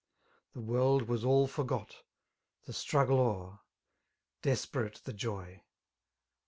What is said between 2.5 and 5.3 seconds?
the struggle o'er. Desperate the